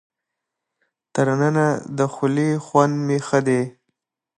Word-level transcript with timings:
تر 1.13 1.27
ننه 1.41 1.67
د 1.97 1.99
خولې 2.13 2.49
خوند 2.65 2.95
مې 3.07 3.17
ښه 3.27 3.39
دی. 3.47 3.61